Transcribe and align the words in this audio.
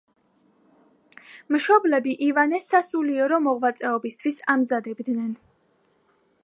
მშობლები 1.55 2.15
ივანეს 2.29 2.65
სასულიერო 2.73 3.41
მოღვაწეობისთვის 3.49 4.43
ამზადებდნენ. 4.55 5.33